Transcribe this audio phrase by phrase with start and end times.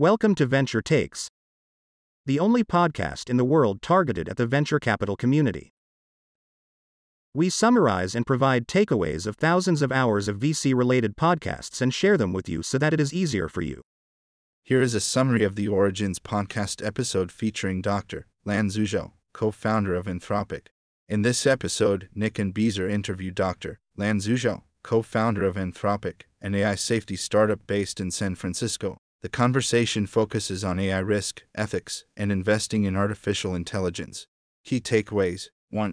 [0.00, 1.28] Welcome to Venture Takes,
[2.24, 5.74] the only podcast in the world targeted at the venture capital community.
[7.34, 12.16] We summarize and provide takeaways of thousands of hours of VC related podcasts and share
[12.16, 13.82] them with you so that it is easier for you.
[14.64, 18.26] Here is a summary of the Origins podcast episode featuring Dr.
[18.46, 20.68] Lan Xuezhao, co founder of Anthropic.
[21.10, 23.78] In this episode, Nick and Beezer interview Dr.
[23.98, 28.96] Lan Xuezhao, co founder of Anthropic, an AI safety startup based in San Francisco.
[29.22, 34.26] The conversation focuses on AI risk, ethics, and investing in artificial intelligence.
[34.64, 35.92] Key takeaways 1.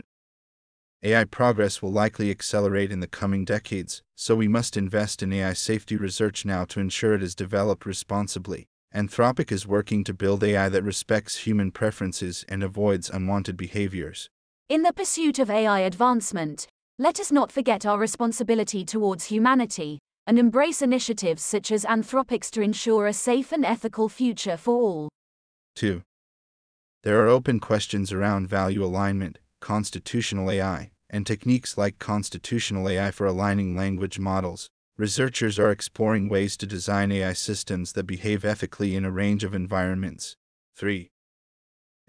[1.03, 5.51] AI progress will likely accelerate in the coming decades, so we must invest in AI
[5.51, 8.69] safety research now to ensure it is developed responsibly.
[8.95, 14.29] Anthropic is working to build AI that respects human preferences and avoids unwanted behaviors.
[14.69, 16.65] In the pursuit of AI advancement,
[16.97, 22.61] let us not forget our responsibility towards humanity and embrace initiatives such as Anthropic's to
[22.61, 25.09] ensure a safe and ethical future for all.
[25.77, 26.03] 2.
[27.03, 33.25] There are open questions around value alignment, constitutional AI, and techniques like constitutional AI for
[33.25, 34.67] aligning language models.
[34.97, 39.53] Researchers are exploring ways to design AI systems that behave ethically in a range of
[39.53, 40.35] environments.
[40.75, 41.09] 3.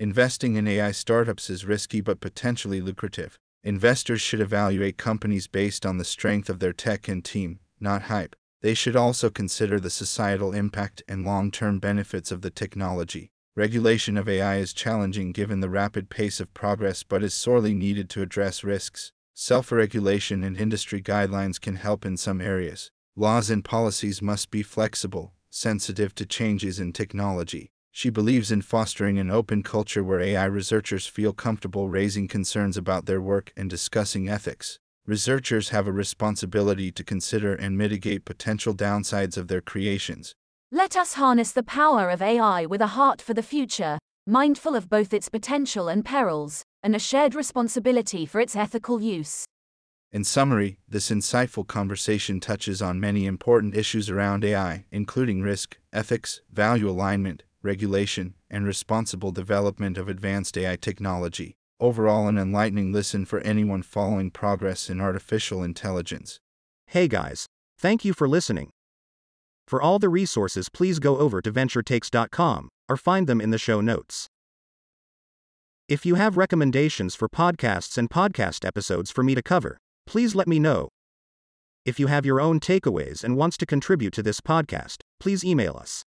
[0.00, 3.38] Investing in AI startups is risky but potentially lucrative.
[3.62, 8.36] Investors should evaluate companies based on the strength of their tech and team, not hype.
[8.60, 13.30] They should also consider the societal impact and long term benefits of the technology.
[13.54, 18.10] Regulation of AI is challenging given the rapid pace of progress but is sorely needed
[18.10, 19.12] to address risks.
[19.34, 22.90] Self regulation and industry guidelines can help in some areas.
[23.14, 27.70] Laws and policies must be flexible, sensitive to changes in technology.
[27.92, 33.06] She believes in fostering an open culture where AI researchers feel comfortable raising concerns about
[33.06, 39.38] their work and discussing ethics researchers have a responsibility to consider and mitigate potential downsides
[39.38, 40.34] of their creations.
[40.70, 44.90] Let us harness the power of AI with a heart for the future, mindful of
[44.90, 49.46] both its potential and perils, and a shared responsibility for its ethical use.
[50.12, 56.42] In summary, this insightful conversation touches on many important issues around AI, including risk, ethics,
[56.52, 63.40] value alignment, regulation, and responsible development of advanced AI technology overall an enlightening listen for
[63.40, 66.38] anyone following progress in artificial intelligence.
[66.86, 67.46] Hey guys,
[67.78, 68.70] thank you for listening.
[69.66, 73.80] For all the resources, please go over to venturetakes.com or find them in the show
[73.80, 74.28] notes.
[75.88, 80.48] If you have recommendations for podcasts and podcast episodes for me to cover, please let
[80.48, 80.88] me know.
[81.84, 85.76] If you have your own takeaways and wants to contribute to this podcast, please email
[85.76, 86.02] us.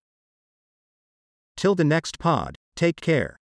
[1.56, 3.36] Till the next pod, take care.